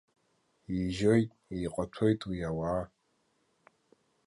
Ижьоит, 0.79 1.31
иҟаҭәоит 1.65 2.19
уи 2.29 2.39
ауаа. 2.49 2.83